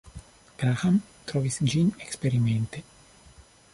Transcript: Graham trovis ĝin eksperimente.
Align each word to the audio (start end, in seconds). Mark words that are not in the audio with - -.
Graham 0.61 0.95
trovis 1.31 1.59
ĝin 1.73 1.93
eksperimente. 2.07 2.83